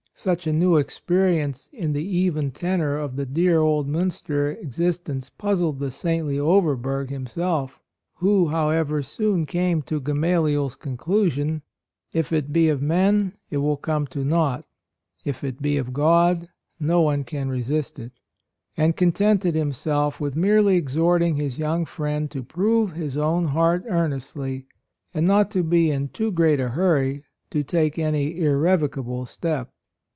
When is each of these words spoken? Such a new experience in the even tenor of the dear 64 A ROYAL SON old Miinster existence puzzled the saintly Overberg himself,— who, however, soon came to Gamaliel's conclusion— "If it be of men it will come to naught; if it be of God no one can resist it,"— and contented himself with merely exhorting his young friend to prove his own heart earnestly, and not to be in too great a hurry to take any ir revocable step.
Such 0.13 0.45
a 0.45 0.53
new 0.53 0.77
experience 0.77 1.67
in 1.73 1.93
the 1.93 2.03
even 2.05 2.51
tenor 2.51 2.95
of 2.95 3.15
the 3.15 3.25
dear 3.25 3.53
64 3.55 3.55
A 3.55 3.57
ROYAL 3.63 3.67
SON 3.67 3.69
old 3.71 3.87
Miinster 4.05 4.61
existence 4.61 5.29
puzzled 5.31 5.79
the 5.79 5.89
saintly 5.89 6.37
Overberg 6.39 7.09
himself,— 7.09 7.79
who, 8.19 8.49
however, 8.49 9.01
soon 9.01 9.47
came 9.47 9.81
to 9.83 9.99
Gamaliel's 9.99 10.75
conclusion— 10.75 11.63
"If 12.13 12.31
it 12.31 12.53
be 12.53 12.69
of 12.69 12.83
men 12.83 13.33
it 13.49 13.57
will 13.57 13.77
come 13.77 14.05
to 14.07 14.23
naught; 14.23 14.67
if 15.25 15.43
it 15.43 15.59
be 15.59 15.77
of 15.77 15.91
God 15.91 16.49
no 16.79 17.01
one 17.01 17.23
can 17.23 17.49
resist 17.49 17.97
it,"— 17.97 18.11
and 18.77 18.95
contented 18.95 19.55
himself 19.55 20.19
with 20.21 20.35
merely 20.35 20.75
exhorting 20.77 21.37
his 21.37 21.57
young 21.57 21.83
friend 21.83 22.29
to 22.29 22.43
prove 22.43 22.91
his 22.91 23.17
own 23.17 23.45
heart 23.47 23.85
earnestly, 23.89 24.67
and 25.15 25.25
not 25.25 25.49
to 25.49 25.63
be 25.63 25.89
in 25.89 26.09
too 26.09 26.31
great 26.31 26.59
a 26.59 26.69
hurry 26.69 27.23
to 27.49 27.63
take 27.63 27.97
any 27.97 28.37
ir 28.39 28.59
revocable 28.59 29.25
step. 29.25 29.71